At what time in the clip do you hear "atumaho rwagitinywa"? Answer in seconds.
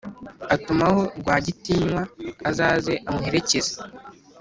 0.55-2.01